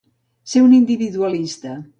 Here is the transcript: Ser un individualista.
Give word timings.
Ser 0.53 0.63
un 0.69 0.73
individualista. 0.79 1.79